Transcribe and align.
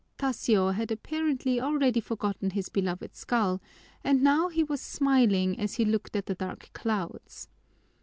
Tasio 0.17 0.73
had 0.73 0.91
apparently 0.91 1.61
already 1.61 1.99
forgotten 1.99 2.49
his 2.49 2.69
beloved 2.69 3.15
skull, 3.15 3.61
and 4.03 4.23
now 4.23 4.47
he 4.49 4.63
was 4.63 4.81
smiling 4.81 5.59
as 5.59 5.75
he 5.75 5.85
looked 5.85 6.15
at 6.15 6.25
the 6.25 6.33
dark 6.33 6.71
clouds. 6.73 7.47